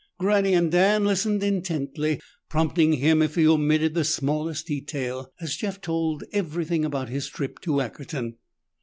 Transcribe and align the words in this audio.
Granny 0.17 0.55
and 0.55 0.71
Dan 0.71 1.05
listened 1.05 1.43
intently, 1.43 2.19
prompting 2.49 2.93
him 2.93 3.21
if 3.21 3.35
he 3.35 3.45
omitted 3.47 3.93
the 3.93 4.03
smallest 4.03 4.65
detail, 4.65 5.31
as 5.39 5.55
Jeff 5.55 5.79
told 5.79 6.23
everything 6.33 6.83
about 6.83 7.09
his 7.09 7.27
trip 7.27 7.59
to 7.59 7.79
Ackerton. 7.81 8.37